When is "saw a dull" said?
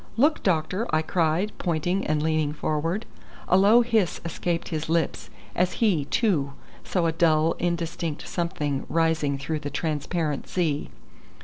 6.83-7.53